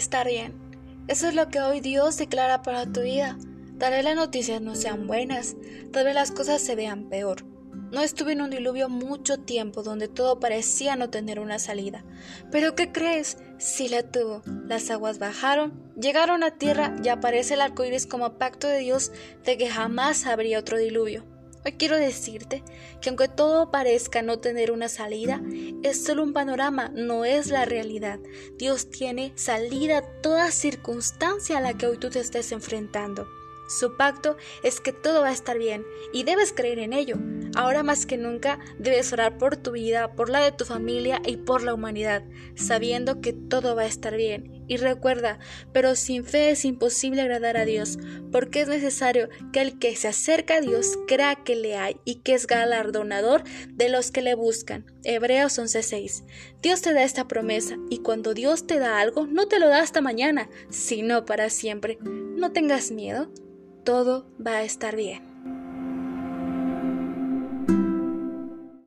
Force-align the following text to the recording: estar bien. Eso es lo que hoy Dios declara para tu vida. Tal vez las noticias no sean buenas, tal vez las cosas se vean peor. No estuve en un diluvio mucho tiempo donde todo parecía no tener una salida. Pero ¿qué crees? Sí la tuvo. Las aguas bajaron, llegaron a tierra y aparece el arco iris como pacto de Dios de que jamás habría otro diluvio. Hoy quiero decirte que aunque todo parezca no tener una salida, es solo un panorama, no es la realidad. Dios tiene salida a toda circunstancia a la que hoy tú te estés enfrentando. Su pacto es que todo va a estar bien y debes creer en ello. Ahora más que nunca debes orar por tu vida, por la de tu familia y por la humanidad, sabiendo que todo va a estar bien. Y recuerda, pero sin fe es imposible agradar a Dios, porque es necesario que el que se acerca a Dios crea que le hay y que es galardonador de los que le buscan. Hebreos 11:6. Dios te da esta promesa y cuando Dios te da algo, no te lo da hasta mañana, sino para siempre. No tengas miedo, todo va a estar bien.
estar 0.00 0.26
bien. 0.26 0.54
Eso 1.08 1.28
es 1.28 1.34
lo 1.34 1.48
que 1.48 1.60
hoy 1.60 1.80
Dios 1.80 2.16
declara 2.16 2.62
para 2.62 2.86
tu 2.86 3.02
vida. 3.02 3.36
Tal 3.78 3.92
vez 3.92 4.04
las 4.04 4.16
noticias 4.16 4.60
no 4.60 4.74
sean 4.74 5.06
buenas, 5.06 5.56
tal 5.92 6.04
vez 6.04 6.14
las 6.14 6.30
cosas 6.30 6.60
se 6.60 6.76
vean 6.76 7.08
peor. 7.08 7.44
No 7.90 8.00
estuve 8.00 8.32
en 8.32 8.40
un 8.40 8.50
diluvio 8.50 8.88
mucho 8.88 9.38
tiempo 9.38 9.82
donde 9.82 10.08
todo 10.08 10.40
parecía 10.40 10.96
no 10.96 11.10
tener 11.10 11.40
una 11.40 11.58
salida. 11.58 12.04
Pero 12.50 12.74
¿qué 12.74 12.92
crees? 12.92 13.38
Sí 13.58 13.88
la 13.88 14.02
tuvo. 14.02 14.42
Las 14.66 14.90
aguas 14.90 15.18
bajaron, 15.18 15.92
llegaron 16.00 16.42
a 16.42 16.52
tierra 16.52 16.94
y 17.02 17.08
aparece 17.08 17.54
el 17.54 17.60
arco 17.60 17.84
iris 17.84 18.06
como 18.06 18.38
pacto 18.38 18.68
de 18.68 18.78
Dios 18.78 19.12
de 19.44 19.58
que 19.58 19.68
jamás 19.68 20.26
habría 20.26 20.58
otro 20.58 20.78
diluvio. 20.78 21.24
Hoy 21.64 21.72
quiero 21.72 21.96
decirte 21.96 22.64
que 23.02 23.10
aunque 23.10 23.28
todo 23.28 23.70
parezca 23.70 24.22
no 24.22 24.38
tener 24.38 24.70
una 24.70 24.88
salida, 24.88 25.42
es 25.82 26.02
solo 26.02 26.22
un 26.22 26.32
panorama, 26.32 26.90
no 26.94 27.26
es 27.26 27.48
la 27.48 27.66
realidad. 27.66 28.18
Dios 28.56 28.90
tiene 28.90 29.32
salida 29.36 29.98
a 29.98 30.20
toda 30.22 30.52
circunstancia 30.52 31.58
a 31.58 31.60
la 31.60 31.76
que 31.76 31.86
hoy 31.86 31.98
tú 31.98 32.08
te 32.08 32.20
estés 32.20 32.52
enfrentando. 32.52 33.28
Su 33.68 33.96
pacto 33.96 34.36
es 34.62 34.80
que 34.80 34.92
todo 34.92 35.20
va 35.20 35.28
a 35.28 35.32
estar 35.32 35.58
bien 35.58 35.84
y 36.12 36.24
debes 36.24 36.52
creer 36.52 36.78
en 36.78 36.94
ello. 36.94 37.16
Ahora 37.54 37.82
más 37.82 38.06
que 38.06 38.16
nunca 38.16 38.58
debes 38.78 39.12
orar 39.12 39.38
por 39.38 39.56
tu 39.56 39.72
vida, 39.72 40.12
por 40.12 40.30
la 40.30 40.40
de 40.40 40.52
tu 40.52 40.64
familia 40.64 41.20
y 41.26 41.36
por 41.36 41.62
la 41.62 41.74
humanidad, 41.74 42.22
sabiendo 42.54 43.20
que 43.20 43.32
todo 43.32 43.74
va 43.74 43.82
a 43.82 43.86
estar 43.86 44.16
bien. 44.16 44.64
Y 44.68 44.76
recuerda, 44.76 45.40
pero 45.72 45.96
sin 45.96 46.24
fe 46.24 46.50
es 46.50 46.64
imposible 46.64 47.22
agradar 47.22 47.56
a 47.56 47.64
Dios, 47.64 47.98
porque 48.30 48.60
es 48.60 48.68
necesario 48.68 49.28
que 49.52 49.60
el 49.60 49.78
que 49.80 49.96
se 49.96 50.08
acerca 50.08 50.56
a 50.56 50.60
Dios 50.60 50.96
crea 51.08 51.34
que 51.44 51.56
le 51.56 51.76
hay 51.76 51.96
y 52.04 52.16
que 52.16 52.34
es 52.34 52.46
galardonador 52.46 53.42
de 53.68 53.88
los 53.88 54.12
que 54.12 54.22
le 54.22 54.34
buscan. 54.34 54.86
Hebreos 55.02 55.58
11:6. 55.58 56.24
Dios 56.62 56.82
te 56.82 56.92
da 56.92 57.02
esta 57.02 57.26
promesa 57.26 57.76
y 57.88 57.98
cuando 57.98 58.32
Dios 58.32 58.66
te 58.66 58.78
da 58.78 59.00
algo, 59.00 59.26
no 59.26 59.48
te 59.48 59.58
lo 59.58 59.68
da 59.68 59.80
hasta 59.80 60.00
mañana, 60.00 60.48
sino 60.68 61.24
para 61.24 61.50
siempre. 61.50 61.98
No 62.02 62.52
tengas 62.52 62.92
miedo, 62.92 63.32
todo 63.84 64.30
va 64.44 64.58
a 64.58 64.62
estar 64.62 64.94
bien. 64.94 65.29